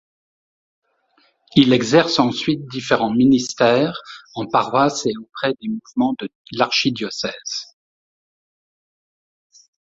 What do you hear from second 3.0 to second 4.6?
ministères en